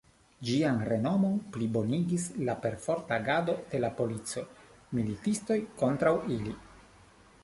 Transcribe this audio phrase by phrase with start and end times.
[0.47, 4.43] Ĝian renomon plibonigis la perforta agado de la polico,
[5.01, 6.55] militistoj kontraŭ ili.